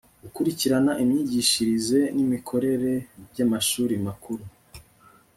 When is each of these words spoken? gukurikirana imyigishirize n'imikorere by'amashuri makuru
gukurikirana 0.23 0.91
imyigishirize 1.03 1.99
n'imikorere 2.15 2.91
by'amashuri 3.31 3.93
makuru 4.05 4.43